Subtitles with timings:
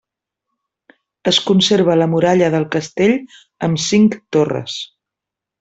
[1.31, 3.15] Es conserva la muralla del castell
[3.69, 4.83] amb cinc torres.